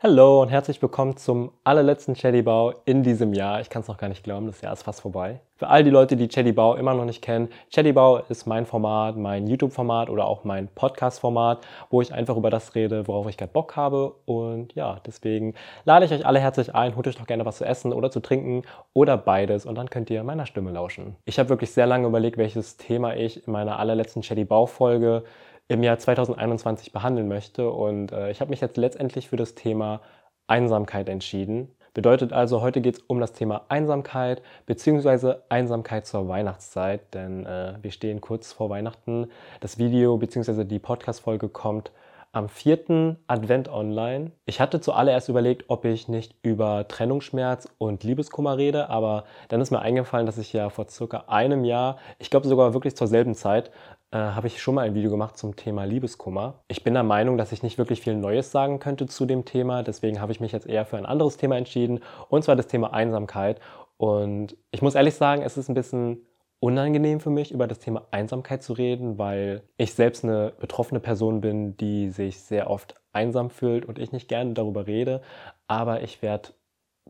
[0.00, 3.60] Hallo und herzlich willkommen zum allerletzten Chattybau in diesem Jahr.
[3.60, 5.40] Ich kann es noch gar nicht glauben, das Jahr ist fast vorbei.
[5.56, 9.48] Für all die Leute, die Chattybau immer noch nicht kennen, Chattybau ist mein Format, mein
[9.48, 13.74] YouTube-Format oder auch mein Podcast-Format, wo ich einfach über das rede, worauf ich gerade Bock
[13.74, 14.14] habe.
[14.24, 17.64] Und ja, deswegen lade ich euch alle herzlich ein, holt euch doch gerne was zu
[17.64, 18.62] essen oder zu trinken
[18.92, 21.16] oder beides und dann könnt ihr meiner Stimme lauschen.
[21.24, 25.24] Ich habe wirklich sehr lange überlegt, welches Thema ich in meiner allerletzten Chattybau-Folge
[25.68, 27.70] im Jahr 2021 behandeln möchte.
[27.70, 30.00] Und äh, ich habe mich jetzt letztendlich für das Thema
[30.46, 31.68] Einsamkeit entschieden.
[31.94, 35.34] Bedeutet also, heute geht es um das Thema Einsamkeit bzw.
[35.48, 39.30] Einsamkeit zur Weihnachtszeit, denn äh, wir stehen kurz vor Weihnachten.
[39.60, 40.64] Das Video bzw.
[40.64, 41.92] die Podcast-Folge kommt
[42.32, 44.32] am vierten Advent online.
[44.44, 49.70] Ich hatte zuallererst überlegt, ob ich nicht über Trennungsschmerz und Liebeskummer rede, aber dann ist
[49.70, 53.34] mir eingefallen, dass ich ja vor circa einem Jahr, ich glaube sogar wirklich zur selben
[53.34, 53.70] Zeit,
[54.10, 56.62] äh, habe ich schon mal ein Video gemacht zum Thema Liebeskummer.
[56.68, 59.82] Ich bin der Meinung, dass ich nicht wirklich viel Neues sagen könnte zu dem Thema,
[59.82, 62.92] deswegen habe ich mich jetzt eher für ein anderes Thema entschieden, und zwar das Thema
[62.92, 63.60] Einsamkeit.
[63.96, 66.24] Und ich muss ehrlich sagen, es ist ein bisschen
[66.60, 71.40] unangenehm für mich, über das Thema Einsamkeit zu reden, weil ich selbst eine betroffene Person
[71.40, 75.22] bin, die sich sehr oft einsam fühlt und ich nicht gerne darüber rede,
[75.68, 76.50] aber ich werde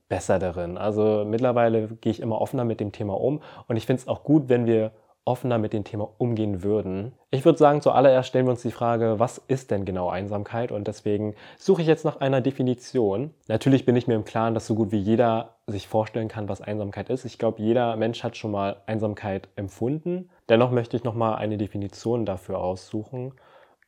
[0.08, 0.78] besser darin.
[0.78, 4.22] Also mittlerweile gehe ich immer offener mit dem Thema um und ich finde es auch
[4.22, 4.92] gut, wenn wir
[5.28, 7.12] offener mit dem Thema umgehen würden.
[7.30, 10.72] Ich würde sagen, zuallererst stellen wir uns die Frage, was ist denn genau Einsamkeit?
[10.72, 13.34] Und deswegen suche ich jetzt nach einer Definition.
[13.46, 16.62] Natürlich bin ich mir im Klaren, dass so gut wie jeder sich vorstellen kann, was
[16.62, 17.26] Einsamkeit ist.
[17.26, 20.30] Ich glaube, jeder Mensch hat schon mal Einsamkeit empfunden.
[20.48, 23.34] Dennoch möchte ich nochmal eine Definition dafür aussuchen.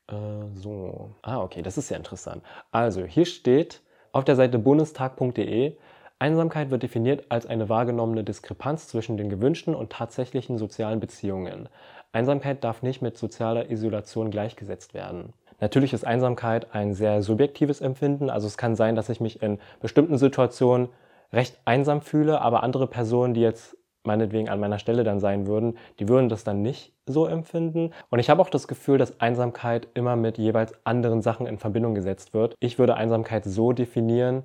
[0.09, 0.15] Äh,
[0.55, 1.13] so.
[1.23, 2.43] Ah, okay, das ist sehr interessant.
[2.71, 3.81] Also, hier steht
[4.13, 5.79] auf der Seite bundestag.de,
[6.21, 11.71] Einsamkeit wird definiert als eine wahrgenommene Diskrepanz zwischen den gewünschten und tatsächlichen sozialen Beziehungen.
[12.12, 15.33] Einsamkeit darf nicht mit sozialer Isolation gleichgesetzt werden.
[15.61, 19.59] Natürlich ist Einsamkeit ein sehr subjektives Empfinden, also es kann sein, dass ich mich in
[19.81, 20.91] bestimmten Situationen
[21.33, 25.79] recht einsam fühle, aber andere Personen, die jetzt meinetwegen an meiner Stelle dann sein würden,
[26.01, 27.93] die würden das dann nicht so empfinden.
[28.11, 31.94] Und ich habe auch das Gefühl, dass Einsamkeit immer mit jeweils anderen Sachen in Verbindung
[31.94, 32.56] gesetzt wird.
[32.61, 34.44] Ich würde Einsamkeit so definieren,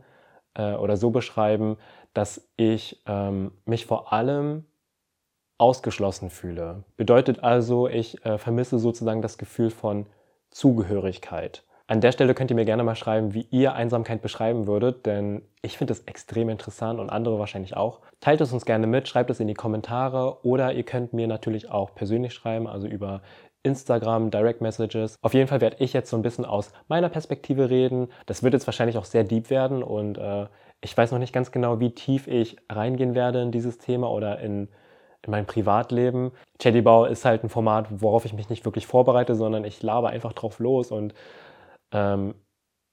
[0.56, 1.78] äh, oder so beschreiben,
[2.14, 4.66] dass ich ähm, mich vor allem
[5.58, 6.84] ausgeschlossen fühle.
[6.98, 10.06] Bedeutet also, ich äh, vermisse sozusagen das Gefühl von
[10.50, 11.64] Zugehörigkeit.
[11.88, 15.44] An der Stelle könnt ihr mir gerne mal schreiben, wie ihr Einsamkeit beschreiben würdet, denn
[15.62, 18.00] ich finde es extrem interessant und andere wahrscheinlich auch.
[18.22, 21.70] Teilt es uns gerne mit, schreibt es in die Kommentare oder ihr könnt mir natürlich
[21.70, 23.22] auch persönlich schreiben, also über
[23.66, 25.18] Instagram, Direct Messages.
[25.22, 28.08] Auf jeden Fall werde ich jetzt so ein bisschen aus meiner Perspektive reden.
[28.28, 30.46] Das wird jetzt wahrscheinlich auch sehr deep werden und äh,
[30.82, 34.40] ich weiß noch nicht ganz genau, wie tief ich reingehen werde in dieses Thema oder
[34.40, 34.70] in,
[35.24, 36.32] in mein Privatleben.
[36.60, 40.34] Chattybau ist halt ein Format, worauf ich mich nicht wirklich vorbereite, sondern ich laber einfach
[40.34, 41.16] drauf los und
[41.92, 42.36] ähm,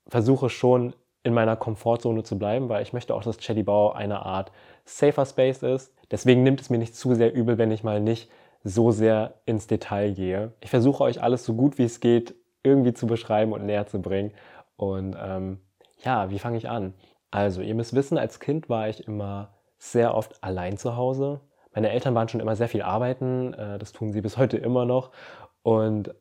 [0.09, 4.51] versuche schon in meiner Komfortzone zu bleiben, weil ich möchte auch, dass Chattybau eine Art
[4.85, 5.95] safer Space ist.
[6.11, 8.31] Deswegen nimmt es mir nicht zu sehr übel, wenn ich mal nicht
[8.65, 10.53] so sehr ins Detail gehe.
[10.61, 14.01] Ich versuche euch alles so gut wie es geht irgendwie zu beschreiben und näher zu
[14.01, 14.33] bringen.
[14.77, 15.61] Und ähm,
[16.05, 16.95] ja, wie fange ich an?
[17.31, 21.41] Also, ihr müsst wissen, als Kind war ich immer sehr oft allein zu Hause.
[21.75, 24.85] Meine Eltern waren schon immer sehr viel arbeiten, äh, das tun sie bis heute immer
[24.85, 25.11] noch.
[25.63, 26.15] Und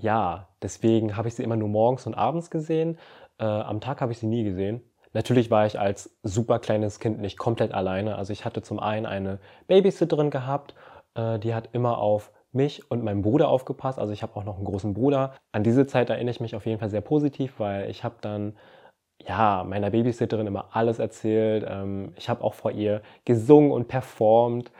[0.00, 2.98] ja, deswegen habe ich sie immer nur morgens und abends gesehen.
[3.38, 4.82] Äh, am Tag habe ich sie nie gesehen.
[5.12, 8.16] Natürlich war ich als super kleines Kind nicht komplett alleine.
[8.16, 9.38] Also ich hatte zum einen eine
[9.68, 10.74] Babysitterin gehabt
[11.14, 13.98] äh, die hat immer auf mich und meinen Bruder aufgepasst.
[13.98, 15.34] Also ich habe auch noch einen großen Bruder.
[15.52, 18.56] An diese Zeit erinnere ich mich auf jeden Fall sehr positiv, weil ich habe dann
[19.26, 21.64] ja meiner Babysitterin immer alles erzählt.
[21.68, 24.70] Ähm, ich habe auch vor ihr gesungen und performt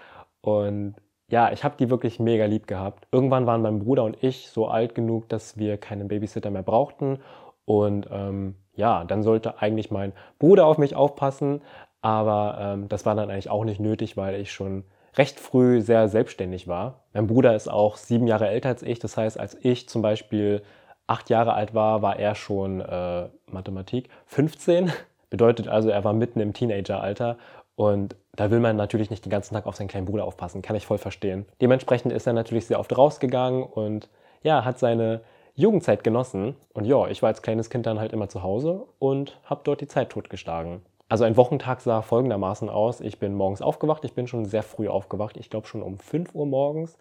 [0.41, 0.95] und
[1.31, 3.09] ja, ich habe die wirklich mega lieb gehabt.
[3.11, 7.19] Irgendwann waren mein Bruder und ich so alt genug, dass wir keinen Babysitter mehr brauchten
[7.65, 11.63] und ähm, ja, dann sollte eigentlich mein Bruder auf mich aufpassen,
[12.03, 14.85] aber ähm, das war dann eigentlich auch nicht nötig, weil ich schon
[15.17, 17.05] recht früh sehr selbstständig war.
[17.13, 18.99] Mein Bruder ist auch sieben Jahre älter als ich.
[18.99, 20.63] Das heißt, als ich zum Beispiel
[21.07, 24.93] acht Jahre alt war, war er schon äh, Mathematik 15.
[25.31, 27.39] Bedeutet also, er war mitten im Teenageralter
[27.77, 30.77] und da will man natürlich nicht den ganzen Tag auf seinen kleinen Bruder aufpassen, kann
[30.77, 31.45] ich voll verstehen.
[31.61, 34.09] Dementsprechend ist er natürlich sehr oft rausgegangen und
[34.43, 35.23] ja, hat seine
[35.57, 36.57] Jugendzeit genossen.
[36.73, 39.81] Und ja, ich war als kleines Kind dann halt immer zu Hause und habe dort
[39.81, 40.83] die Zeit totgeschlagen.
[41.09, 43.01] Also ein Wochentag sah folgendermaßen aus.
[43.01, 46.35] Ich bin morgens aufgewacht, ich bin schon sehr früh aufgewacht, ich glaube schon um 5
[46.35, 46.97] Uhr morgens.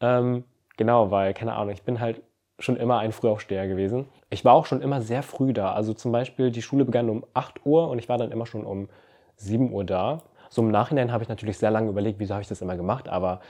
[0.00, 0.44] Ähm,
[0.76, 2.22] genau, weil, keine Ahnung, ich bin halt
[2.60, 4.06] schon immer ein Frühaufsteher gewesen.
[4.30, 5.72] Ich war auch schon immer sehr früh da.
[5.72, 8.64] Also zum Beispiel, die Schule begann um 8 Uhr und ich war dann immer schon
[8.64, 8.88] um
[9.36, 10.22] 7 Uhr da.
[10.50, 13.08] So im Nachhinein habe ich natürlich sehr lange überlegt, wieso habe ich das immer gemacht,
[13.08, 13.40] aber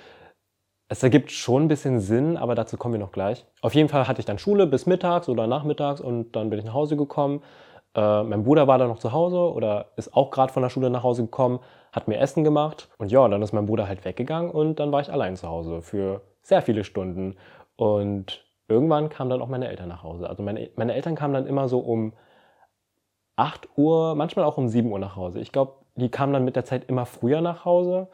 [0.88, 3.46] es ergibt schon ein bisschen Sinn, aber dazu kommen wir noch gleich.
[3.60, 6.64] Auf jeden Fall hatte ich dann Schule bis mittags oder nachmittags und dann bin ich
[6.64, 7.42] nach Hause gekommen
[7.98, 10.88] Äh, mein Bruder war dann noch zu Hause oder ist auch gerade von der Schule
[10.88, 11.58] nach Hause gekommen,
[11.92, 15.00] hat mir Essen gemacht und ja, dann ist mein Bruder halt weggegangen und dann war
[15.00, 17.36] ich allein zu Hause für sehr viele Stunden.
[17.76, 20.28] Und irgendwann kamen dann auch meine Eltern nach Hause.
[20.28, 22.12] Also meine, meine Eltern kamen dann immer so um
[23.36, 25.40] 8 Uhr, manchmal auch um 7 Uhr nach Hause.
[25.40, 28.08] Ich glaube, die kamen dann mit der Zeit immer früher nach Hause,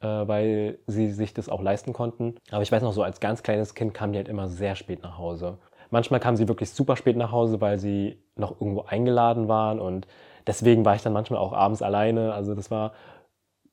[0.00, 2.34] äh, weil sie sich das auch leisten konnten.
[2.50, 5.02] Aber ich weiß noch so, als ganz kleines Kind kamen die halt immer sehr spät
[5.02, 5.58] nach Hause.
[5.90, 10.06] Manchmal kamen sie wirklich super spät nach Hause, weil sie noch irgendwo eingeladen waren und
[10.46, 12.32] deswegen war ich dann manchmal auch abends alleine.
[12.32, 12.92] Also das war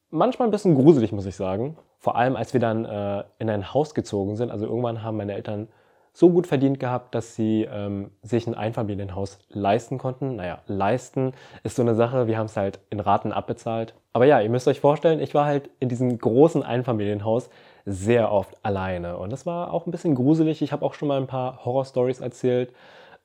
[0.09, 1.77] manchmal ein bisschen gruselig, muss ich sagen.
[1.99, 4.51] Vor allem, als wir dann äh, in ein Haus gezogen sind.
[4.51, 5.67] Also irgendwann haben meine Eltern
[6.13, 10.37] so gut verdient gehabt, dass sie ähm, sich ein Einfamilienhaus leisten konnten.
[10.37, 11.33] Naja, leisten
[11.63, 13.93] ist so eine Sache, wir haben es halt in Raten abbezahlt.
[14.13, 17.51] Aber ja, ihr müsst euch vorstellen, ich war halt in diesem großen Einfamilienhaus
[17.89, 19.17] sehr oft alleine.
[19.17, 20.61] Und das war auch ein bisschen gruselig.
[20.61, 22.73] Ich habe auch schon mal ein paar Horror-Stories erzählt.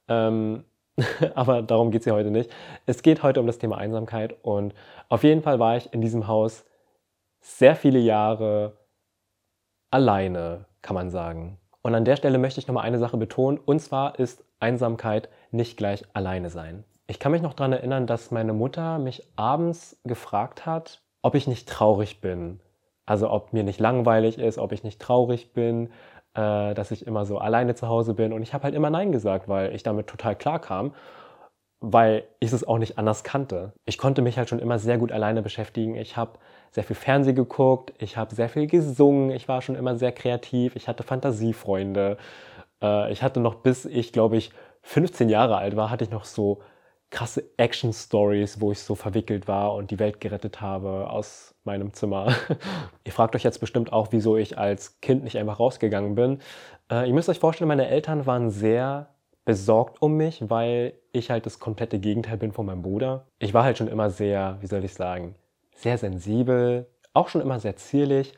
[0.07, 0.63] Ähm,
[1.35, 2.49] aber darum geht es ja heute nicht.
[2.87, 4.37] Es geht heute um das Thema Einsamkeit.
[4.43, 4.73] Und
[5.09, 6.65] auf jeden Fall war ich in diesem Haus
[7.41, 8.77] sehr viele Jahre
[9.91, 11.59] alleine, kann man sagen.
[11.83, 15.77] Und an der Stelle möchte ich nochmal eine Sache betonen, und zwar ist Einsamkeit nicht
[15.77, 16.85] gleich alleine sein.
[17.09, 21.49] Ich kann mich noch daran erinnern, dass meine Mutter mich abends gefragt hat, ob ich
[21.49, 22.61] nicht traurig bin.
[23.07, 25.89] Also ob mir nicht langweilig ist, ob ich nicht traurig bin,
[26.35, 28.33] äh, dass ich immer so alleine zu Hause bin.
[28.33, 30.95] Und ich habe halt immer Nein gesagt, weil ich damit total klar kam,
[31.81, 33.73] weil ich es auch nicht anders kannte.
[33.87, 35.97] Ich konnte mich halt schon immer sehr gut alleine beschäftigen.
[35.97, 36.39] Ich habe
[36.71, 40.77] sehr viel Fernsehen geguckt, ich habe sehr viel gesungen, ich war schon immer sehr kreativ,
[40.77, 42.19] ich hatte Fantasiefreunde.
[42.83, 44.53] Äh, ich hatte noch bis ich, glaube ich,
[44.83, 46.61] 15 Jahre alt war, hatte ich noch so
[47.13, 52.35] krasse Action-Stories, wo ich so verwickelt war und die Welt gerettet habe aus meinem Zimmer.
[53.05, 56.41] ihr fragt euch jetzt bestimmt auch, wieso ich als Kind nicht einfach rausgegangen bin.
[56.91, 59.11] Äh, ihr müsst euch vorstellen, meine Eltern waren sehr
[59.45, 63.27] besorgt um mich, weil ich halt das komplette Gegenteil bin von meinem Bruder.
[63.39, 65.35] Ich war halt schon immer sehr, wie soll ich sagen,
[65.75, 68.33] sehr sensibel, auch schon immer sehr zierlich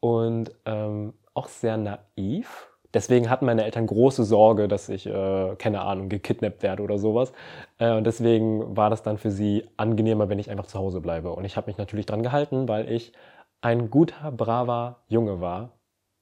[0.00, 2.68] und ähm, auch sehr naiv.
[2.98, 7.32] Deswegen hatten meine Eltern große Sorge, dass ich, äh, keine Ahnung, gekidnappt werde oder sowas.
[7.78, 11.30] Äh, und deswegen war das dann für sie angenehmer, wenn ich einfach zu Hause bleibe.
[11.30, 13.12] Und ich habe mich natürlich dran gehalten, weil ich
[13.60, 15.70] ein guter, braver Junge war.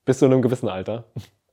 [0.04, 1.04] Bis zu einem gewissen Alter.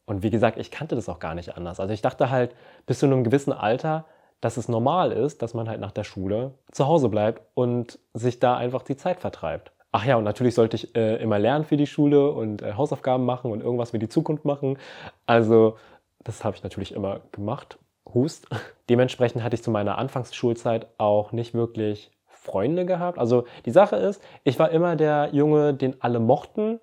[0.05, 1.79] Und wie gesagt, ich kannte das auch gar nicht anders.
[1.79, 2.53] Also ich dachte halt,
[2.85, 4.03] bis zu einem gewissen Alter
[4.43, 8.39] dass es normal ist, dass man halt nach der Schule zu Hause bleibt und sich
[8.39, 9.71] da einfach die Zeit vertreibt.
[9.95, 13.25] Ach ja, und natürlich sollte ich äh, immer lernen für die Schule und äh, Hausaufgaben
[13.25, 14.79] machen und irgendwas für die Zukunft machen.
[15.27, 15.77] Also
[16.23, 17.77] das habe ich natürlich immer gemacht.
[18.11, 18.47] Hust.
[18.89, 23.19] Dementsprechend hatte ich zu meiner Anfangsschulzeit auch nicht wirklich Freunde gehabt.
[23.19, 26.79] Also die Sache ist, ich war immer der Junge, den alle mochten,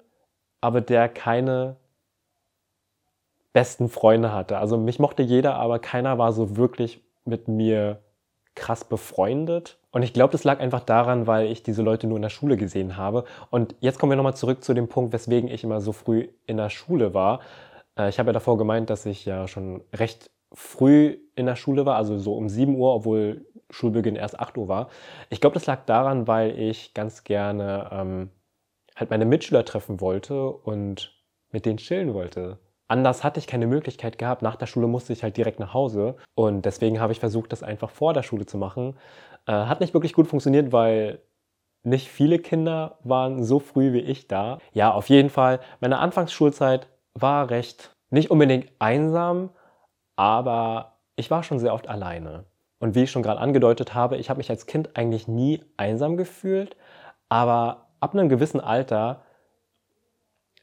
[0.60, 1.78] aber der keine
[3.52, 4.58] besten Freunde hatte.
[4.58, 8.00] Also mich mochte jeder, aber keiner war so wirklich mit mir
[8.60, 9.78] krass befreundet.
[9.90, 12.56] Und ich glaube, das lag einfach daran, weil ich diese Leute nur in der Schule
[12.56, 13.24] gesehen habe.
[13.50, 16.58] Und jetzt kommen wir nochmal zurück zu dem Punkt, weswegen ich immer so früh in
[16.58, 17.40] der Schule war.
[17.98, 21.86] Äh, ich habe ja davor gemeint, dass ich ja schon recht früh in der Schule
[21.86, 24.90] war, also so um 7 Uhr, obwohl Schulbeginn erst 8 Uhr war.
[25.30, 28.30] Ich glaube, das lag daran, weil ich ganz gerne ähm,
[28.94, 31.14] halt meine Mitschüler treffen wollte und
[31.50, 32.58] mit denen chillen wollte
[32.90, 34.42] anders hatte ich keine Möglichkeit gehabt.
[34.42, 36.16] Nach der Schule musste ich halt direkt nach Hause.
[36.34, 38.96] Und deswegen habe ich versucht, das einfach vor der Schule zu machen.
[39.46, 41.20] Äh, hat nicht wirklich gut funktioniert, weil
[41.82, 44.58] nicht viele Kinder waren so früh wie ich da.
[44.72, 45.60] Ja, auf jeden Fall.
[45.80, 49.50] Meine Anfangsschulzeit war recht nicht unbedingt einsam,
[50.16, 52.44] aber ich war schon sehr oft alleine.
[52.80, 56.16] Und wie ich schon gerade angedeutet habe, ich habe mich als Kind eigentlich nie einsam
[56.16, 56.76] gefühlt,
[57.28, 59.22] aber ab einem gewissen Alter,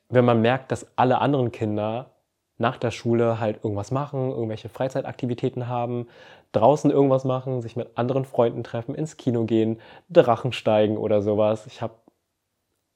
[0.10, 2.17] wenn man merkt, dass alle anderen Kinder
[2.58, 6.08] nach der Schule halt irgendwas machen, irgendwelche Freizeitaktivitäten haben,
[6.52, 11.68] draußen irgendwas machen, sich mit anderen Freunden treffen, ins Kino gehen, Drachen steigen oder sowas.
[11.68, 11.94] Ich habe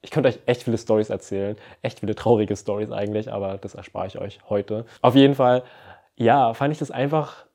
[0.04, 4.08] ich könnte euch echt viele Stories erzählen, echt viele traurige Stories eigentlich, aber das erspare
[4.08, 4.84] ich euch heute.
[5.00, 5.62] Auf jeden Fall,
[6.16, 7.46] ja, fand ich das einfach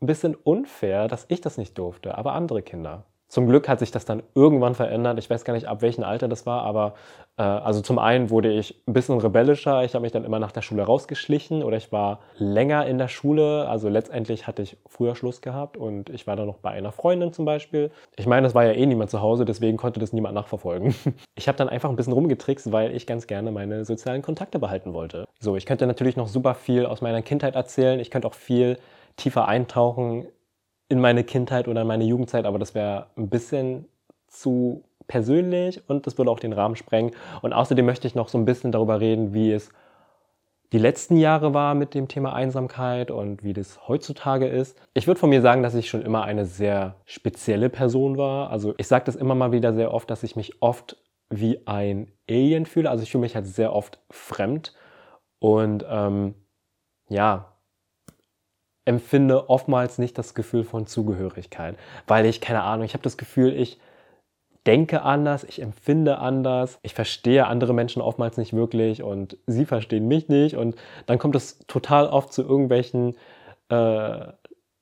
[0.00, 3.04] ein bisschen unfair, dass ich das nicht durfte, aber andere Kinder.
[3.30, 5.16] Zum Glück hat sich das dann irgendwann verändert.
[5.20, 6.94] Ich weiß gar nicht, ab welchem Alter das war, aber
[7.36, 9.84] äh, also zum einen wurde ich ein bisschen rebellischer.
[9.84, 13.06] Ich habe mich dann immer nach der Schule rausgeschlichen oder ich war länger in der
[13.06, 13.68] Schule.
[13.68, 17.32] Also letztendlich hatte ich früher Schluss gehabt und ich war dann noch bei einer Freundin
[17.32, 17.92] zum Beispiel.
[18.16, 20.94] Ich meine, es war ja eh niemand zu Hause, deswegen konnte das niemand nachverfolgen.
[21.36, 24.92] Ich habe dann einfach ein bisschen rumgetrickst, weil ich ganz gerne meine sozialen Kontakte behalten
[24.92, 25.24] wollte.
[25.38, 27.98] So, ich könnte natürlich noch super viel aus meiner Kindheit erzählen.
[27.98, 28.76] Ich könnte auch viel
[29.16, 30.26] tiefer eintauchen
[30.90, 33.86] in meine Kindheit oder in meine Jugendzeit, aber das wäre ein bisschen
[34.26, 37.12] zu persönlich und das würde auch den Rahmen sprengen.
[37.40, 39.70] Und außerdem möchte ich noch so ein bisschen darüber reden, wie es
[40.72, 44.78] die letzten Jahre war mit dem Thema Einsamkeit und wie das heutzutage ist.
[44.94, 48.50] Ich würde von mir sagen, dass ich schon immer eine sehr spezielle Person war.
[48.50, 50.96] Also ich sage das immer mal wieder sehr oft, dass ich mich oft
[51.28, 52.90] wie ein Alien fühle.
[52.90, 54.74] Also ich fühle mich halt sehr oft fremd
[55.40, 56.34] und ähm,
[57.08, 57.49] ja,
[58.90, 61.76] empfinde oftmals nicht das Gefühl von Zugehörigkeit,
[62.08, 63.78] weil ich keine Ahnung, ich habe das Gefühl, ich
[64.66, 70.08] denke anders, ich empfinde anders, ich verstehe andere Menschen oftmals nicht wirklich und sie verstehen
[70.08, 70.74] mich nicht und
[71.06, 73.16] dann kommt es total oft zu irgendwelchen
[73.68, 74.26] äh,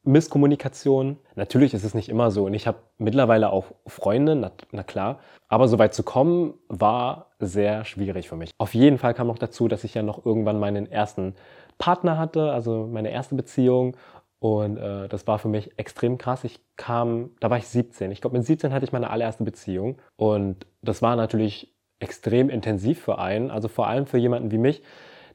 [0.04, 1.18] Misskommunikation.
[1.36, 5.18] Natürlich ist es nicht immer so und ich habe mittlerweile auch Freunde, na, na, klar,
[5.48, 8.52] aber so weit zu kommen war sehr schwierig für mich.
[8.56, 11.34] Auf jeden Fall kam noch dazu, dass ich ja noch irgendwann meinen ersten
[11.78, 13.96] Partner hatte, also meine erste Beziehung
[14.40, 16.44] und äh, das war für mich extrem krass.
[16.44, 18.10] Ich kam, da war ich 17.
[18.12, 23.00] Ich glaube, mit 17 hatte ich meine allererste Beziehung und das war natürlich extrem intensiv
[23.00, 24.82] für einen, also vor allem für jemanden wie mich,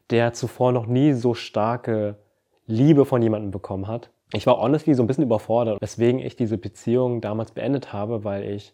[0.10, 2.18] der zuvor noch nie so starke
[2.66, 6.58] Liebe von jemandem bekommen hat ich war honestly so ein bisschen überfordert, weswegen ich diese
[6.58, 8.74] Beziehung damals beendet habe, weil ich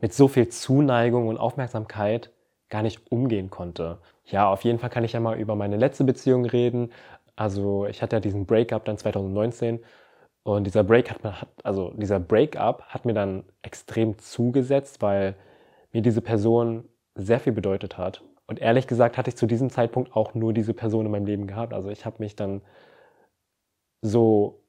[0.00, 2.32] mit so viel Zuneigung und Aufmerksamkeit
[2.68, 3.98] gar nicht umgehen konnte.
[4.24, 6.92] Ja, auf jeden Fall kann ich ja mal über meine letzte Beziehung reden.
[7.36, 9.80] Also ich hatte ja diesen Breakup dann 2019
[10.46, 15.34] und dieser Break hat, also dieser Breakup hat mir dann extrem zugesetzt, weil
[15.92, 18.22] mir diese Person sehr viel bedeutet hat.
[18.46, 21.46] Und ehrlich gesagt hatte ich zu diesem Zeitpunkt auch nur diese Person in meinem Leben
[21.48, 21.72] gehabt.
[21.74, 22.62] Also ich habe mich dann
[24.02, 24.62] so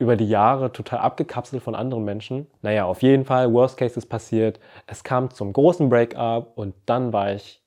[0.00, 2.46] über die Jahre total abgekapselt von anderen Menschen.
[2.62, 4.58] Naja, auf jeden Fall, Worst Case ist passiert.
[4.86, 7.62] Es kam zum großen Breakup und dann war ich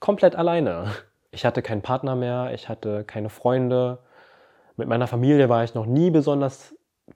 [0.00, 0.90] komplett alleine.
[1.30, 3.98] Ich hatte keinen Partner mehr, ich hatte keine Freunde.
[4.76, 6.74] Mit meiner Familie war ich noch nie besonders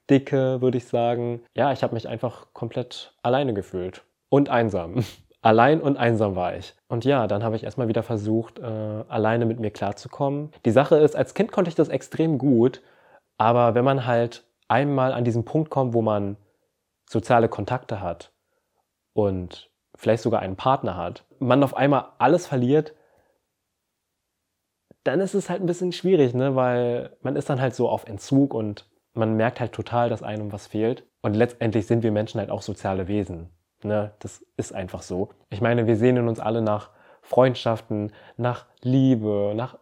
[0.09, 1.43] dicke, würde ich sagen.
[1.55, 5.05] Ja, ich habe mich einfach komplett alleine gefühlt und einsam.
[5.43, 6.75] Allein und einsam war ich.
[6.87, 8.63] Und ja, dann habe ich erstmal wieder versucht, äh,
[9.09, 10.53] alleine mit mir klarzukommen.
[10.67, 12.83] Die Sache ist, als Kind konnte ich das extrem gut,
[13.39, 16.37] aber wenn man halt einmal an diesen Punkt kommt, wo man
[17.09, 18.33] soziale Kontakte hat
[19.13, 22.95] und vielleicht sogar einen Partner hat, man auf einmal alles verliert,
[25.03, 26.55] dann ist es halt ein bisschen schwierig, ne?
[26.55, 30.53] weil man ist dann halt so auf Entzug und man merkt halt total, dass einem
[30.53, 31.05] was fehlt.
[31.23, 33.51] Und letztendlich sind wir Menschen halt auch soziale Wesen.
[33.83, 34.13] Ne?
[34.21, 35.31] Das ist einfach so.
[35.49, 36.91] Ich meine, wir sehnen uns alle nach
[37.23, 39.79] Freundschaften, nach Liebe, nach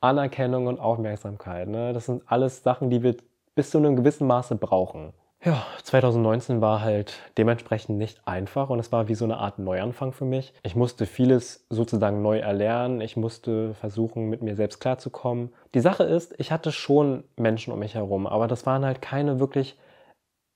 [0.00, 1.68] Anerkennung und Aufmerksamkeit.
[1.68, 1.92] Ne?
[1.92, 3.16] Das sind alles Sachen, die wir
[3.56, 5.12] bis zu einem gewissen Maße brauchen.
[5.44, 10.12] Ja, 2019 war halt dementsprechend nicht einfach und es war wie so eine Art Neuanfang
[10.12, 10.52] für mich.
[10.62, 13.00] Ich musste vieles sozusagen neu erlernen.
[13.00, 15.52] Ich musste versuchen, mit mir selbst klarzukommen.
[15.74, 19.38] Die Sache ist, ich hatte schon Menschen um mich herum, aber das waren halt keine
[19.40, 19.78] wirklich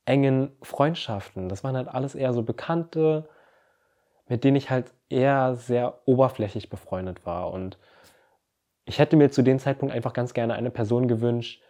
[0.07, 1.49] engen Freundschaften.
[1.49, 3.28] Das waren halt alles eher so Bekannte,
[4.28, 7.52] mit denen ich halt eher sehr oberflächlich befreundet war.
[7.52, 7.78] Und
[8.87, 11.62] ich hätte mir zu dem Zeitpunkt einfach ganz gerne eine Person gewünscht,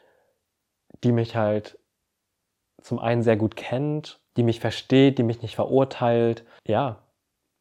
[1.05, 1.79] die mich halt
[2.83, 6.45] zum einen sehr gut kennt, die mich versteht, die mich nicht verurteilt.
[6.67, 7.03] Ja,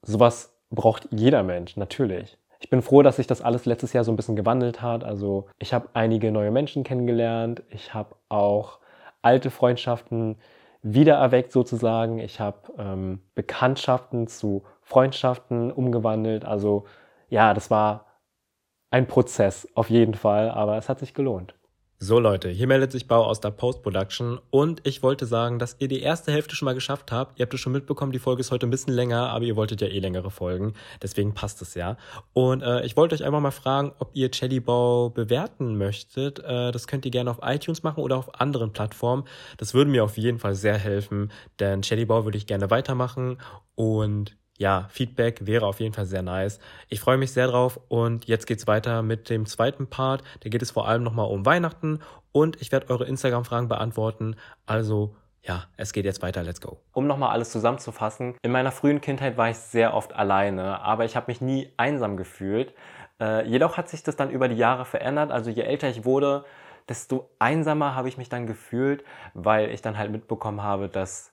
[0.01, 2.38] sowas braucht jeder Mensch, natürlich.
[2.62, 5.03] Ich bin froh, dass sich das alles letztes Jahr so ein bisschen gewandelt hat.
[5.03, 7.63] Also ich habe einige neue Menschen kennengelernt.
[7.69, 8.79] Ich habe auch
[9.21, 10.38] alte Freundschaften
[10.81, 12.19] wiedererweckt sozusagen.
[12.19, 16.45] Ich habe ähm, Bekanntschaften zu Freundschaften umgewandelt.
[16.45, 16.86] Also
[17.29, 18.05] ja, das war
[18.91, 21.53] ein Prozess auf jeden Fall, aber es hat sich gelohnt.
[22.01, 25.89] So Leute, hier meldet sich Bau aus der Post-Production und ich wollte sagen, dass ihr
[25.89, 27.38] die erste Hälfte schon mal geschafft habt.
[27.38, 29.82] Ihr habt es schon mitbekommen, die Folge ist heute ein bisschen länger, aber ihr wolltet
[29.82, 31.98] ja eh längere Folgen, deswegen passt es ja.
[32.32, 34.32] Und äh, ich wollte euch einfach mal fragen, ob ihr
[34.63, 36.39] Bau bewerten möchtet.
[36.39, 39.25] Äh, das könnt ihr gerne auf iTunes machen oder auf anderen Plattformen.
[39.58, 43.39] Das würde mir auf jeden Fall sehr helfen, denn Bau würde ich gerne weitermachen
[43.75, 46.59] und ja, Feedback wäre auf jeden Fall sehr nice.
[46.89, 50.21] Ich freue mich sehr drauf und jetzt geht's weiter mit dem zweiten Part.
[50.41, 52.01] Da geht es vor allem nochmal um Weihnachten
[52.33, 54.35] und ich werde eure Instagram-Fragen beantworten.
[54.65, 56.77] Also ja, es geht jetzt weiter, let's go.
[56.91, 61.15] Um nochmal alles zusammenzufassen, in meiner frühen Kindheit war ich sehr oft alleine, aber ich
[61.15, 62.73] habe mich nie einsam gefühlt.
[63.21, 65.31] Äh, jedoch hat sich das dann über die Jahre verändert.
[65.31, 66.43] Also je älter ich wurde,
[66.89, 71.31] desto einsamer habe ich mich dann gefühlt, weil ich dann halt mitbekommen habe, dass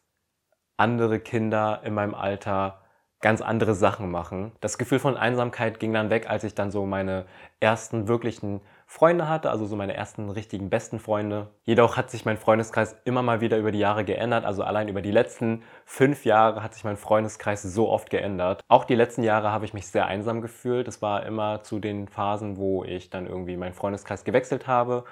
[0.76, 2.85] andere Kinder in meinem Alter
[3.26, 4.52] ganz andere Sachen machen.
[4.60, 7.26] Das Gefühl von Einsamkeit ging dann weg, als ich dann so meine
[7.58, 11.48] ersten wirklichen Freunde hatte, also so meine ersten richtigen besten Freunde.
[11.64, 14.44] Jedoch hat sich mein Freundeskreis immer mal wieder über die Jahre geändert.
[14.44, 18.62] Also allein über die letzten fünf Jahre hat sich mein Freundeskreis so oft geändert.
[18.68, 20.86] Auch die letzten Jahre habe ich mich sehr einsam gefühlt.
[20.86, 25.02] Es war immer zu den Phasen, wo ich dann irgendwie meinen Freundeskreis gewechselt habe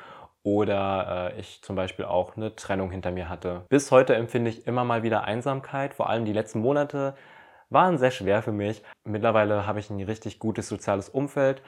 [0.45, 3.65] oder äh, ich zum Beispiel auch eine Trennung hinter mir hatte.
[3.71, 7.15] Bis heute empfinde ich immer mal wieder Einsamkeit, vor allem die letzten Monate
[7.75, 8.83] waren sehr schwer für mich.
[9.05, 11.63] Mittlerweile habe ich ein richtig gutes soziales Umfeld,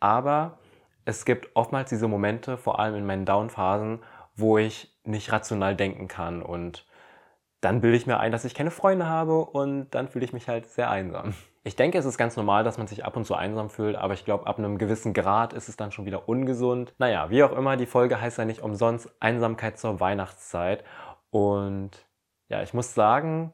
[0.00, 0.58] aber
[1.04, 4.00] es gibt oftmals diese Momente, vor allem in meinen Down-Phasen,
[4.34, 6.86] wo ich nicht rational denken kann und
[7.60, 10.48] dann bilde ich mir ein, dass ich keine Freunde habe und dann fühle ich mich
[10.48, 11.34] halt sehr einsam.
[11.62, 14.14] Ich denke, es ist ganz normal, dass man sich ab und zu einsam fühlt, aber
[14.14, 16.94] ich glaube, ab einem gewissen Grad ist es dann schon wieder ungesund.
[16.96, 20.84] Naja, wie auch immer, die Folge heißt ja nicht umsonst Einsamkeit zur Weihnachtszeit.
[21.28, 21.90] Und
[22.48, 23.52] ja, ich muss sagen,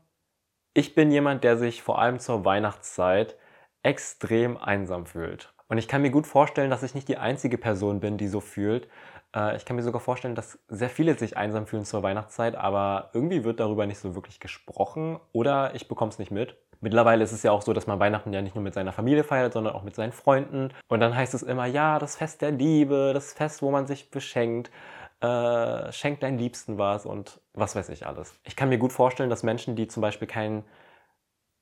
[0.77, 3.37] ich bin jemand, der sich vor allem zur Weihnachtszeit
[3.83, 5.55] extrem einsam fühlt.
[5.69, 8.41] Und ich kann mir gut vorstellen, dass ich nicht die einzige Person bin, die so
[8.41, 8.87] fühlt.
[9.35, 13.09] Äh, ich kann mir sogar vorstellen, dass sehr viele sich einsam fühlen zur Weihnachtszeit, aber
[13.15, 16.57] irgendwie wird darüber nicht so wirklich gesprochen oder ich bekomme es nicht mit.
[16.83, 19.25] Mittlerweile ist es ja auch so, dass man Weihnachten ja nicht nur mit seiner Familie
[19.25, 20.75] feiert, sondern auch mit seinen Freunden.
[20.89, 24.11] Und dann heißt es immer, ja, das Fest der Liebe, das Fest, wo man sich
[24.11, 24.71] beschenkt,
[25.21, 28.39] äh, schenkt deinen Liebsten was und was weiß ich alles.
[28.45, 30.65] Ich kann mir gut vorstellen, dass Menschen, die zum Beispiel kein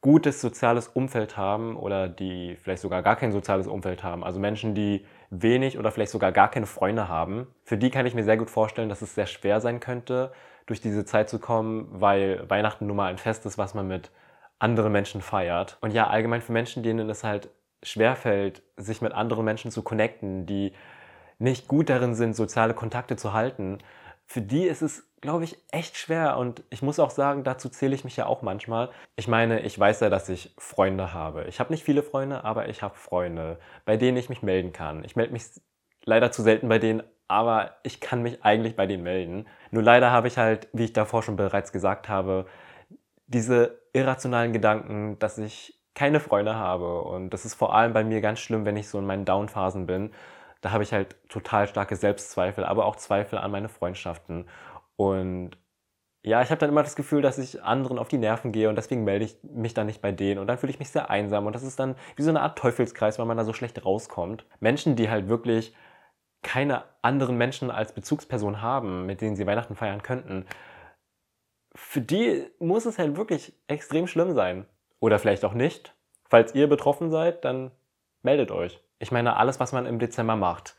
[0.00, 4.74] gutes soziales Umfeld haben oder die vielleicht sogar gar kein soziales Umfeld haben, also Menschen,
[4.74, 8.36] die wenig oder vielleicht sogar gar keine Freunde haben, für die kann ich mir sehr
[8.36, 10.32] gut vorstellen, dass es sehr schwer sein könnte,
[10.66, 14.10] durch diese Zeit zu kommen, weil Weihnachten nun mal ein Fest ist, was man mit
[14.58, 15.78] anderen Menschen feiert.
[15.80, 17.48] Und ja, allgemein für Menschen, denen es halt
[17.82, 20.72] schwerfällt, sich mit anderen Menschen zu connecten, die
[21.44, 23.78] nicht gut darin sind, soziale Kontakte zu halten,
[24.26, 26.38] für die ist es, glaube ich, echt schwer.
[26.38, 28.90] Und ich muss auch sagen, dazu zähle ich mich ja auch manchmal.
[29.16, 31.44] Ich meine, ich weiß ja, dass ich Freunde habe.
[31.44, 35.04] Ich habe nicht viele Freunde, aber ich habe Freunde, bei denen ich mich melden kann.
[35.04, 35.44] Ich melde mich
[36.04, 39.46] leider zu selten bei denen, aber ich kann mich eigentlich bei denen melden.
[39.70, 42.46] Nur leider habe ich halt, wie ich davor schon bereits gesagt habe,
[43.26, 47.02] diese irrationalen Gedanken, dass ich keine Freunde habe.
[47.02, 49.86] Und das ist vor allem bei mir ganz schlimm, wenn ich so in meinen Down-Phasen
[49.86, 50.10] bin
[50.64, 54.48] da habe ich halt total starke Selbstzweifel, aber auch Zweifel an meine Freundschaften.
[54.96, 55.58] Und
[56.22, 58.76] ja, ich habe dann immer das Gefühl, dass ich anderen auf die Nerven gehe und
[58.76, 61.44] deswegen melde ich mich dann nicht bei denen und dann fühle ich mich sehr einsam
[61.44, 64.46] und das ist dann wie so eine Art Teufelskreis, weil man da so schlecht rauskommt.
[64.58, 65.74] Menschen, die halt wirklich
[66.42, 70.46] keine anderen Menschen als Bezugsperson haben, mit denen sie Weihnachten feiern könnten,
[71.74, 74.64] für die muss es halt wirklich extrem schlimm sein.
[75.00, 75.94] Oder vielleicht auch nicht.
[76.30, 77.70] Falls ihr betroffen seid, dann
[78.22, 78.83] meldet euch.
[79.04, 80.76] Ich meine, alles, was man im Dezember macht,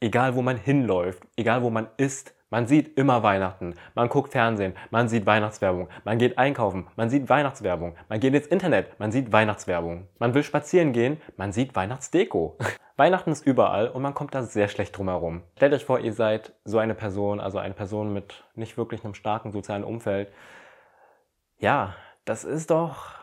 [0.00, 4.72] egal wo man hinläuft, egal wo man ist, man sieht immer Weihnachten, man guckt Fernsehen,
[4.88, 9.32] man sieht Weihnachtswerbung, man geht einkaufen, man sieht Weihnachtswerbung, man geht ins Internet, man sieht
[9.32, 12.56] Weihnachtswerbung, man will spazieren gehen, man sieht Weihnachtsdeko.
[12.96, 15.42] Weihnachten ist überall und man kommt da sehr schlecht drum herum.
[15.58, 19.12] Stellt euch vor, ihr seid so eine Person, also eine Person mit nicht wirklich einem
[19.12, 20.32] starken sozialen Umfeld.
[21.58, 23.21] Ja, das ist doch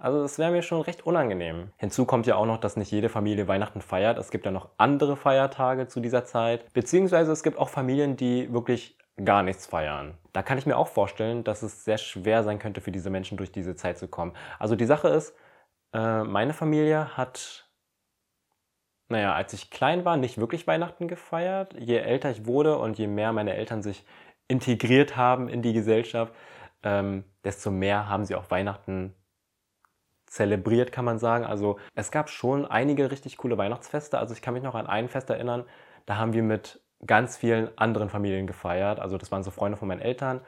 [0.00, 1.70] also das wäre mir schon recht unangenehm.
[1.76, 4.18] Hinzu kommt ja auch noch, dass nicht jede Familie Weihnachten feiert.
[4.18, 6.72] Es gibt ja noch andere Feiertage zu dieser Zeit.
[6.72, 10.16] Beziehungsweise es gibt auch Familien, die wirklich gar nichts feiern.
[10.32, 13.36] Da kann ich mir auch vorstellen, dass es sehr schwer sein könnte für diese Menschen
[13.36, 14.34] durch diese Zeit zu kommen.
[14.58, 15.34] Also die Sache ist,
[15.92, 17.68] äh, meine Familie hat,
[19.08, 21.74] naja, als ich klein war, nicht wirklich Weihnachten gefeiert.
[21.78, 24.04] Je älter ich wurde und je mehr meine Eltern sich
[24.46, 26.32] integriert haben in die Gesellschaft,
[26.82, 29.14] ähm, desto mehr haben sie auch Weihnachten
[30.30, 31.44] zelebriert, kann man sagen.
[31.44, 34.18] Also es gab schon einige richtig coole Weihnachtsfeste.
[34.18, 35.64] Also ich kann mich noch an ein Fest erinnern,
[36.06, 38.98] da haben wir mit ganz vielen anderen Familien gefeiert.
[38.98, 40.40] Also das waren so Freunde von meinen Eltern.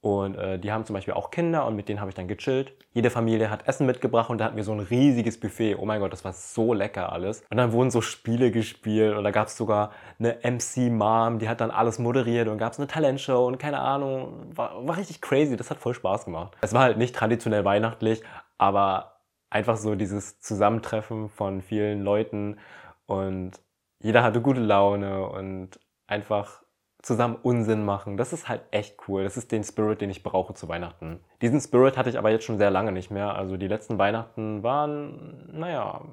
[0.00, 2.72] Und äh, die haben zum Beispiel auch Kinder und mit denen habe ich dann gechillt.
[2.92, 5.74] Jede Familie hat Essen mitgebracht und da hatten wir so ein riesiges Buffet.
[5.74, 7.42] Oh mein Gott, das war so lecker alles.
[7.50, 11.60] Und dann wurden so Spiele gespielt und da gab es sogar eine MC-Mom, die hat
[11.60, 14.52] dann alles moderiert und gab es eine Talentshow und keine Ahnung.
[14.54, 16.56] War, war richtig crazy, das hat voll Spaß gemacht.
[16.60, 18.22] Es war halt nicht traditionell weihnachtlich,
[18.56, 19.17] aber
[19.50, 22.58] einfach so dieses Zusammentreffen von vielen Leuten
[23.06, 23.52] und
[24.00, 26.62] jeder hatte gute Laune und einfach
[27.02, 28.16] zusammen Unsinn machen.
[28.16, 29.24] Das ist halt echt cool.
[29.24, 31.20] Das ist den Spirit, den ich brauche zu Weihnachten.
[31.42, 33.34] Diesen Spirit hatte ich aber jetzt schon sehr lange nicht mehr.
[33.34, 36.04] Also die letzten Weihnachten waren, naja,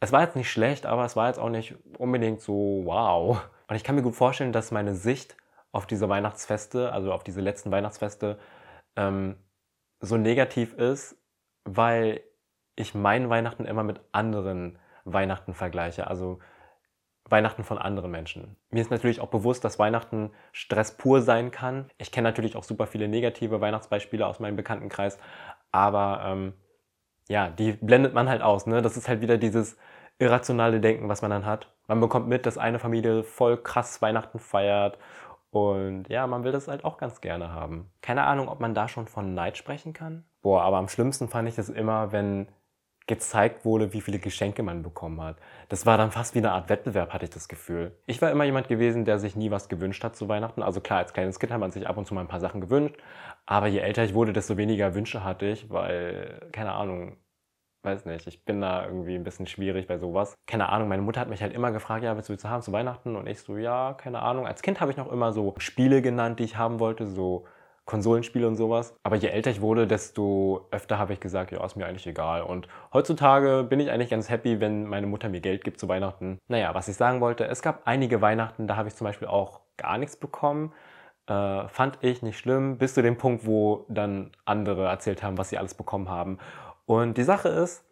[0.00, 3.40] es war jetzt nicht schlecht, aber es war jetzt auch nicht unbedingt so wow.
[3.68, 5.36] Und ich kann mir gut vorstellen, dass meine Sicht
[5.72, 8.38] auf diese Weihnachtsfeste, also auf diese letzten Weihnachtsfeste,
[8.96, 9.36] ähm,
[10.00, 11.17] so negativ ist,
[11.76, 12.20] weil
[12.76, 16.38] ich mein Weihnachten immer mit anderen Weihnachten vergleiche, also
[17.30, 18.56] Weihnachten von anderen Menschen.
[18.70, 21.90] Mir ist natürlich auch bewusst, dass Weihnachten Stress pur sein kann.
[21.98, 25.18] Ich kenne natürlich auch super viele negative Weihnachtsbeispiele aus meinem Bekanntenkreis,
[25.70, 26.54] aber ähm,
[27.28, 28.66] ja, die blendet man halt aus.
[28.66, 28.80] Ne?
[28.80, 29.76] Das ist halt wieder dieses
[30.18, 31.72] irrationale Denken, was man dann hat.
[31.86, 34.98] Man bekommt mit, dass eine Familie voll krass Weihnachten feiert
[35.50, 37.90] und ja, man will das halt auch ganz gerne haben.
[38.02, 40.24] Keine Ahnung, ob man da schon von Neid sprechen kann.
[40.42, 42.48] Boah, aber am schlimmsten fand ich das immer, wenn
[43.08, 45.38] gezeigt wurde, wie viele Geschenke man bekommen hat.
[45.70, 47.96] Das war dann fast wie eine Art Wettbewerb, hatte ich das Gefühl.
[48.06, 50.62] Ich war immer jemand gewesen, der sich nie was gewünscht hat zu Weihnachten.
[50.62, 52.60] Also klar, als kleines Kind hat man sich ab und zu mal ein paar Sachen
[52.60, 52.96] gewünscht.
[53.46, 57.16] Aber je älter ich wurde, desto weniger Wünsche hatte ich, weil, keine Ahnung,
[57.82, 60.34] weiß nicht, ich bin da irgendwie ein bisschen schwierig bei sowas.
[60.46, 63.16] Keine Ahnung, meine Mutter hat mich halt immer gefragt, ja, willst du haben zu Weihnachten?
[63.16, 64.46] Und ich so, ja, keine Ahnung.
[64.46, 67.46] Als Kind habe ich noch immer so Spiele genannt, die ich haben wollte, so
[67.88, 68.94] Konsolenspiele und sowas.
[69.02, 72.42] Aber je älter ich wurde, desto öfter habe ich gesagt, ja, ist mir eigentlich egal.
[72.42, 76.38] Und heutzutage bin ich eigentlich ganz happy, wenn meine Mutter mir Geld gibt zu Weihnachten.
[76.48, 79.62] Naja, was ich sagen wollte, es gab einige Weihnachten, da habe ich zum Beispiel auch
[79.78, 80.74] gar nichts bekommen.
[81.28, 85.48] Äh, fand ich nicht schlimm, bis zu dem Punkt, wo dann andere erzählt haben, was
[85.48, 86.38] sie alles bekommen haben.
[86.84, 87.86] Und die Sache ist,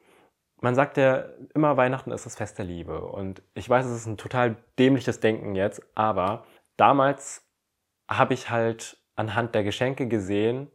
[0.61, 3.01] man sagt ja immer, Weihnachten ist das Fest der Liebe.
[3.01, 6.45] Und ich weiß, es ist ein total dämliches Denken jetzt, aber
[6.77, 7.47] damals
[8.11, 10.71] habe ich halt anhand der Geschenke gesehen,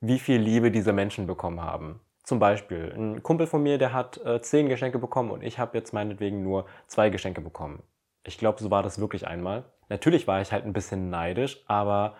[0.00, 2.00] wie viel Liebe diese Menschen bekommen haben.
[2.24, 5.76] Zum Beispiel, ein Kumpel von mir, der hat äh, zehn Geschenke bekommen und ich habe
[5.76, 7.82] jetzt meinetwegen nur zwei Geschenke bekommen.
[8.24, 9.64] Ich glaube, so war das wirklich einmal.
[9.88, 12.16] Natürlich war ich halt ein bisschen neidisch, aber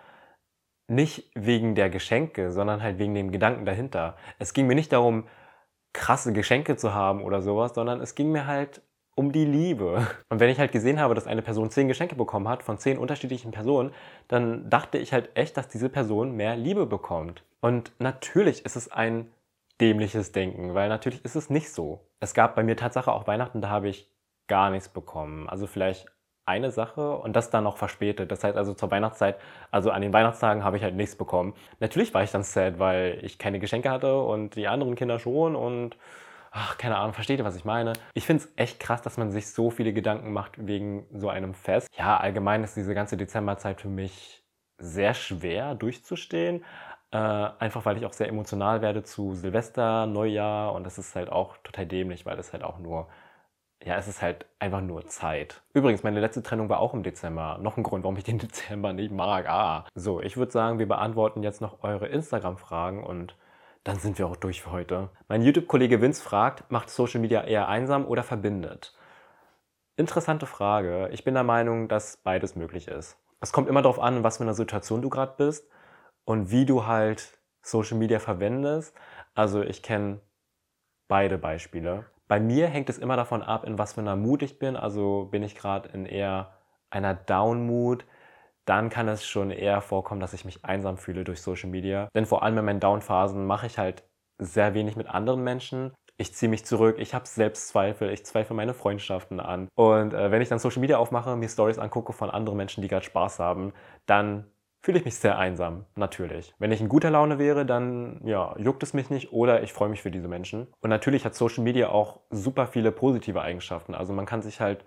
[0.89, 4.17] nicht wegen der Geschenke, sondern halt wegen dem Gedanken dahinter.
[4.39, 5.29] Es ging mir nicht darum,
[5.93, 8.83] krasse Geschenke zu haben oder sowas, sondern es ging mir halt
[9.15, 10.07] um die Liebe.
[10.31, 12.99] Und wenn ich halt gesehen habe, dass eine Person zehn Geschenke bekommen hat von zehn
[12.99, 13.93] unterschiedlichen Personen,
[14.29, 17.45] dann dachte ich halt echt, dass diese Person mehr Liebe bekommt.
[17.61, 19.31] Und natürlich ist es ein
[19.81, 22.01] dämliches Denken, weil natürlich ist es nicht so.
[22.21, 24.09] Es gab bei mir Tatsache auch Weihnachten, da habe ich
[24.47, 25.49] gar nichts bekommen.
[25.49, 26.07] Also vielleicht
[26.45, 28.31] eine Sache und das dann noch verspätet.
[28.33, 29.37] Das heißt also zur Weihnachtszeit,
[29.71, 31.55] also an den Weihnachtstagen habe ich halt nichts bekommen.
[31.79, 35.55] Natürlich war ich dann sad, weil ich keine Geschenke hatte und die anderen Kinder schon
[35.55, 35.97] und
[36.53, 37.95] ach, keine Ahnung, versteht ihr, was ich meine?
[38.15, 41.55] Ich finde es echt krass, dass man sich so viele Gedanken macht wegen so einem
[41.55, 41.89] Fest.
[41.97, 44.45] Ja, allgemein ist diese ganze Dezemberzeit für mich
[44.79, 46.65] sehr schwer durchzustehen.
[47.11, 51.31] Äh, einfach weil ich auch sehr emotional werde zu Silvester, Neujahr und das ist halt
[51.31, 53.09] auch total dämlich, weil das halt auch nur
[53.85, 55.63] ja, es ist halt einfach nur Zeit.
[55.75, 57.59] Übrigens, meine letzte Trennung war auch im Dezember.
[57.61, 59.49] Noch ein Grund, warum ich den Dezember nicht mag.
[59.49, 59.87] Ah.
[59.95, 63.35] So, ich würde sagen, wir beantworten jetzt noch eure Instagram-Fragen und
[63.85, 65.11] dann sind wir auch durch für heute.
[65.29, 68.95] Mein YouTube-Kollege Vince fragt, macht Social Media eher einsam oder verbindet?
[69.97, 71.09] Interessante Frage.
[71.13, 73.19] Ich bin der Meinung, dass beides möglich ist.
[73.41, 75.69] Es kommt immer darauf an, was für eine Situation du gerade bist
[76.25, 78.95] und wie du halt Social Media verwendest.
[79.35, 80.21] Also ich kenne
[81.09, 82.07] beide Beispiele.
[82.29, 84.77] Bei mir hängt es immer davon ab, in was für einer Mut ich bin.
[84.77, 86.53] Also bin ich gerade in eher
[86.89, 88.05] einer Down-Mood,
[88.65, 92.09] dann kann es schon eher vorkommen, dass ich mich einsam fühle durch Social Media.
[92.15, 94.05] Denn vor allem in meinen Down-Phasen mache ich halt
[94.39, 95.93] sehr wenig mit anderen Menschen.
[96.17, 99.69] Ich ziehe mich zurück, ich habe Selbstzweifel, ich zweifle meine Freundschaften an.
[99.75, 102.89] Und äh, wenn ich dann Social Media aufmache, mir Stories angucke von anderen Menschen, die
[102.89, 103.73] gerade Spaß haben,
[104.07, 104.47] dann
[104.85, 106.55] fühle ich mich sehr einsam, natürlich.
[106.59, 109.89] Wenn ich in guter Laune wäre, dann ja, juckt es mich nicht oder ich freue
[109.89, 110.67] mich für diese Menschen.
[110.81, 113.95] Und natürlich hat Social Media auch super viele positive Eigenschaften.
[113.95, 114.85] Also man kann sich halt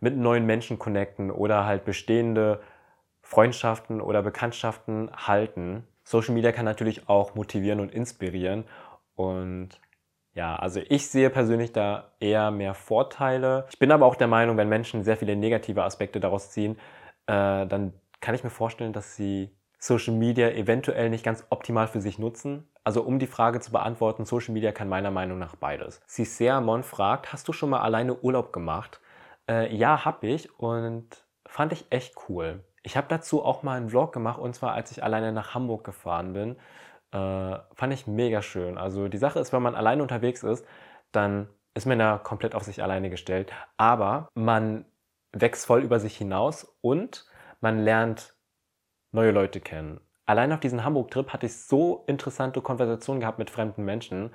[0.00, 2.60] mit neuen Menschen connecten oder halt bestehende
[3.26, 5.84] Freundschaften oder Bekanntschaften halten.
[6.04, 8.64] Social Media kann natürlich auch motivieren und inspirieren.
[9.16, 9.80] Und
[10.32, 13.66] ja, also ich sehe persönlich da eher mehr Vorteile.
[13.70, 16.78] Ich bin aber auch der Meinung, wenn Menschen sehr viele negative Aspekte daraus ziehen,
[17.26, 22.00] äh, dann kann ich mir vorstellen, dass sie Social Media eventuell nicht ganz optimal für
[22.00, 22.68] sich nutzen.
[22.84, 26.00] Also um die Frage zu beantworten, Social Media kann meiner Meinung nach beides.
[26.06, 29.00] Cicea Mon fragt, hast du schon mal alleine Urlaub gemacht?
[29.48, 32.62] Äh, ja, habe ich und fand ich echt cool.
[32.86, 35.82] Ich habe dazu auch mal einen Vlog gemacht und zwar als ich alleine nach Hamburg
[35.82, 36.56] gefahren bin.
[37.10, 38.78] Äh, fand ich mega schön.
[38.78, 40.64] Also die Sache ist, wenn man alleine unterwegs ist,
[41.10, 43.52] dann ist man da komplett auf sich alleine gestellt.
[43.76, 44.84] Aber man
[45.32, 47.26] wächst voll über sich hinaus und
[47.60, 48.36] man lernt
[49.12, 50.00] neue Leute kennen.
[50.26, 54.32] Allein auf diesem Hamburg-Trip hatte ich so interessante Konversationen gehabt mit fremden Menschen.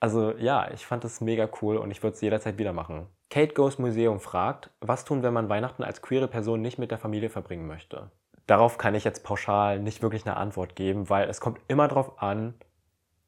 [0.00, 3.08] Also ja, ich fand es mega cool und ich würde es jederzeit wieder machen.
[3.30, 6.98] Kate Goes Museum fragt, was tun, wenn man Weihnachten als queere Person nicht mit der
[6.98, 8.10] Familie verbringen möchte?
[8.48, 12.20] Darauf kann ich jetzt pauschal nicht wirklich eine Antwort geben, weil es kommt immer darauf
[12.20, 12.54] an,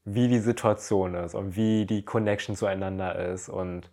[0.04, 3.90] wie die Situation ist und wie die Connection zueinander ist und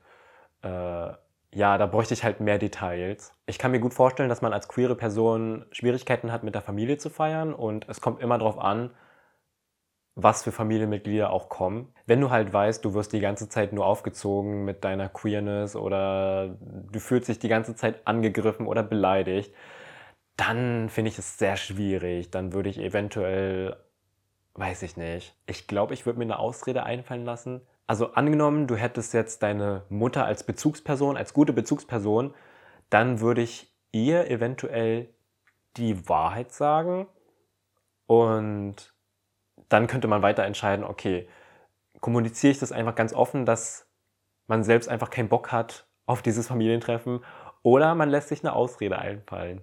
[0.63, 1.11] äh,
[1.51, 3.33] ja, da bräuchte ich halt mehr Details.
[3.45, 6.97] Ich kann mir gut vorstellen, dass man als queere Person Schwierigkeiten hat, mit der Familie
[6.97, 8.89] zu feiern und es kommt immer darauf an,
[10.23, 11.93] was für Familienmitglieder auch kommen.
[12.05, 16.57] Wenn du halt weißt, du wirst die ganze Zeit nur aufgezogen mit deiner Queerness oder
[16.59, 19.53] du fühlst dich die ganze Zeit angegriffen oder beleidigt,
[20.37, 22.31] dann finde ich es sehr schwierig.
[22.31, 23.77] Dann würde ich eventuell,
[24.55, 28.75] weiß ich nicht, ich glaube, ich würde mir eine Ausrede einfallen lassen, also angenommen, du
[28.75, 32.35] hättest jetzt deine Mutter als Bezugsperson, als gute Bezugsperson,
[32.91, 35.09] dann würde ich ihr eventuell
[35.75, 37.07] die Wahrheit sagen
[38.05, 38.93] und
[39.69, 41.27] dann könnte man weiter entscheiden, okay,
[42.01, 43.87] kommuniziere ich das einfach ganz offen, dass
[44.47, 47.23] man selbst einfach keinen Bock hat auf dieses Familientreffen
[47.61, 49.61] oder man lässt sich eine Ausrede einfallen.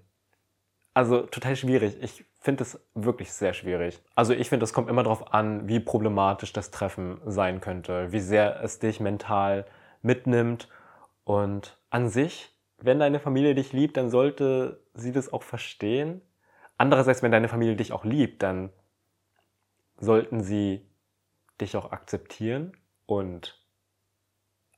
[0.94, 1.98] also total schwierig.
[2.02, 4.00] Ich finde es wirklich sehr schwierig.
[4.14, 8.20] Also ich finde, es kommt immer darauf an, wie problematisch das Treffen sein könnte, wie
[8.20, 9.66] sehr es dich mental
[10.02, 10.68] mitnimmt.
[11.24, 16.22] Und an sich, wenn deine Familie dich liebt, dann sollte sie das auch verstehen.
[16.78, 18.70] Andererseits, wenn deine Familie dich auch liebt, dann
[19.98, 20.86] sollten sie
[21.60, 23.62] dich auch akzeptieren und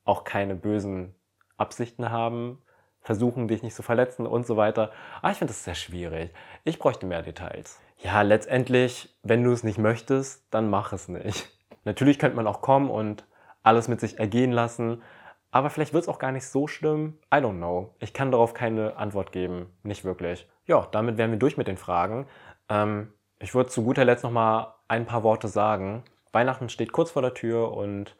[0.04, 1.14] auch keine bösen
[1.56, 2.62] Absichten haben,
[3.00, 4.92] versuchen, dich nicht zu verletzen und so weiter.
[5.20, 6.32] Aber ich finde das sehr schwierig.
[6.64, 7.80] Ich bräuchte mehr Details.
[7.98, 11.48] Ja, letztendlich, wenn du es nicht möchtest, dann mach es nicht.
[11.84, 13.26] Natürlich könnte man auch kommen und
[13.62, 15.02] alles mit sich ergehen lassen,
[15.50, 17.18] aber vielleicht wird es auch gar nicht so schlimm.
[17.32, 17.94] I don't know.
[17.98, 19.74] Ich kann darauf keine Antwort geben.
[19.82, 20.48] Nicht wirklich.
[20.66, 22.26] Ja, damit wären wir durch mit den Fragen.
[22.68, 26.02] Ähm, ich würde zu guter Letzt noch mal ein paar Worte sagen.
[26.32, 28.16] Weihnachten steht kurz vor der Tür und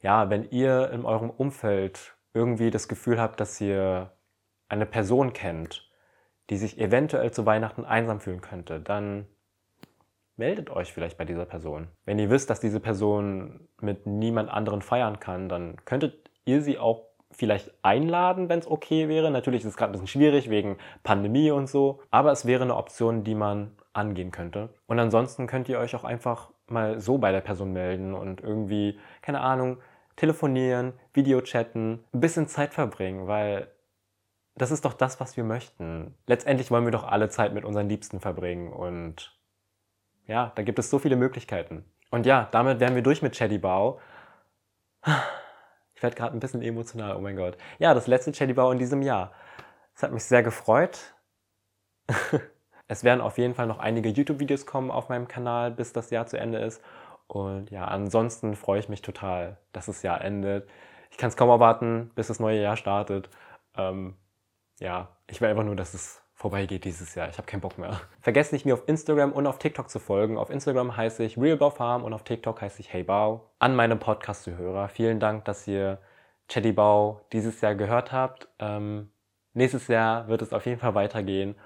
[0.00, 4.12] ja, wenn ihr in eurem Umfeld irgendwie das Gefühl habt, dass ihr
[4.68, 5.90] eine Person kennt,
[6.50, 9.26] die sich eventuell zu Weihnachten einsam fühlen könnte, dann
[10.36, 11.88] meldet euch vielleicht bei dieser Person.
[12.04, 16.78] Wenn ihr wisst, dass diese Person mit niemand anderen feiern kann, dann könntet ihr sie
[16.78, 19.30] auch vielleicht einladen, wenn es okay wäre.
[19.30, 22.76] Natürlich ist es gerade ein bisschen schwierig wegen Pandemie und so, aber es wäre eine
[22.76, 24.70] Option, die man angehen könnte.
[24.86, 28.98] Und ansonsten könnt ihr euch auch einfach mal so bei der Person melden und irgendwie,
[29.22, 29.78] keine Ahnung,
[30.16, 33.68] telefonieren, Videochatten, ein bisschen Zeit verbringen, weil
[34.56, 36.14] das ist doch das, was wir möchten.
[36.26, 39.38] Letztendlich wollen wir doch alle Zeit mit unseren Liebsten verbringen und
[40.26, 41.84] ja, da gibt es so viele Möglichkeiten.
[42.10, 44.00] Und ja, damit wären wir durch mit Chatty Bao.
[45.94, 47.56] Ich werde gerade ein bisschen emotional, oh mein Gott.
[47.78, 49.32] Ja, das letzte Chatty Bao in diesem Jahr.
[49.94, 51.14] Es hat mich sehr gefreut.
[52.88, 56.26] es werden auf jeden Fall noch einige YouTube-Videos kommen auf meinem Kanal, bis das Jahr
[56.26, 56.82] zu Ende ist.
[57.26, 60.68] Und ja, ansonsten freue ich mich total, dass das Jahr endet.
[61.10, 63.28] Ich kann es kaum erwarten, bis das neue Jahr startet.
[63.76, 64.14] Ähm,
[64.78, 67.28] ja, ich will einfach nur, dass es vorbeigeht dieses Jahr.
[67.28, 68.00] Ich habe keinen Bock mehr.
[68.20, 70.36] Vergesst nicht, mir auf Instagram und auf TikTok zu folgen.
[70.36, 73.50] Auf Instagram heiße ich RealBauFarm und auf TikTok heiße ich HeyBau.
[73.58, 75.98] An meinem Podcast-Zuhörer, vielen Dank, dass ihr
[76.48, 78.48] Chattybau dieses Jahr gehört habt.
[78.58, 79.10] Ähm,
[79.54, 81.56] nächstes Jahr wird es auf jeden Fall weitergehen.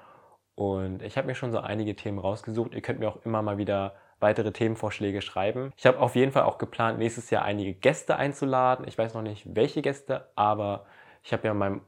[0.55, 2.75] Und ich habe mir schon so einige Themen rausgesucht.
[2.75, 5.73] Ihr könnt mir auch immer mal wieder weitere Themenvorschläge schreiben.
[5.77, 8.87] Ich habe auf jeden Fall auch geplant, nächstes Jahr einige Gäste einzuladen.
[8.87, 10.87] Ich weiß noch nicht, welche Gäste, aber
[11.23, 11.81] ich habe ja in meinem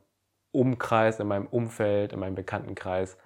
[0.51, 3.19] Umkreis, in meinem Umfeld, in meinem Bekanntenkreis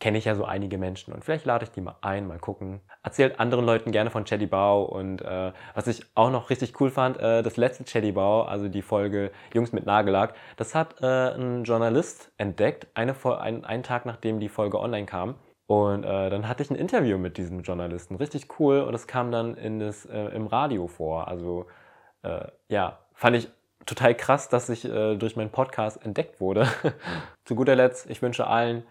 [0.00, 2.80] kenne ich ja so einige Menschen und vielleicht lade ich die mal ein, mal gucken.
[3.02, 6.90] Erzählt anderen Leuten gerne von Chatty Bao und äh, was ich auch noch richtig cool
[6.90, 11.34] fand, äh, das letzte Chatty Bao, also die Folge Jungs mit Nagellack, das hat äh,
[11.34, 15.34] ein Journalist entdeckt, eine, ein, einen Tag nachdem die Folge online kam.
[15.66, 19.30] Und äh, dann hatte ich ein Interview mit diesem Journalisten, richtig cool und es kam
[19.30, 21.28] dann in das, äh, im Radio vor.
[21.28, 21.66] Also
[22.22, 23.48] äh, ja, fand ich
[23.86, 26.68] total krass, dass ich durch meinen Podcast entdeckt wurde.
[27.44, 28.84] Zu guter Letzt, ich wünsche allen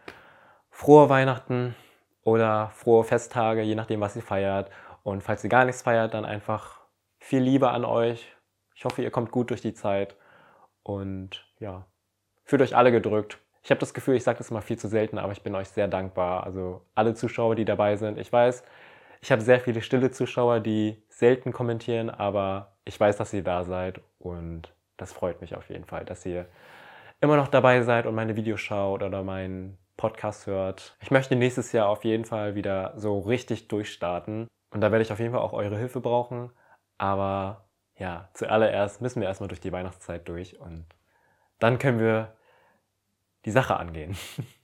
[0.79, 1.75] frohe Weihnachten
[2.23, 4.71] oder frohe Festtage, je nachdem, was ihr feiert.
[5.03, 6.79] Und falls ihr gar nichts feiert, dann einfach
[7.19, 8.33] viel Liebe an euch.
[8.75, 10.15] Ich hoffe, ihr kommt gut durch die Zeit.
[10.81, 11.85] Und ja,
[12.45, 13.39] fühlt euch alle gedrückt.
[13.61, 15.67] Ich habe das Gefühl, ich sage das immer viel zu selten, aber ich bin euch
[15.67, 16.45] sehr dankbar.
[16.45, 18.17] Also alle Zuschauer, die dabei sind.
[18.17, 18.63] Ich weiß,
[19.19, 23.65] ich habe sehr viele stille Zuschauer, die selten kommentieren, aber ich weiß, dass ihr da
[23.65, 26.45] seid und das freut mich auf jeden Fall, dass ihr
[27.19, 30.95] immer noch dabei seid und meine Videos schaut oder meinen Podcast hört.
[31.01, 35.11] Ich möchte nächstes Jahr auf jeden Fall wieder so richtig durchstarten und da werde ich
[35.11, 36.51] auf jeden Fall auch eure Hilfe brauchen.
[36.97, 40.85] Aber ja, zuallererst müssen wir erstmal durch die Weihnachtszeit durch und
[41.59, 42.33] dann können wir
[43.43, 44.15] die Sache angehen.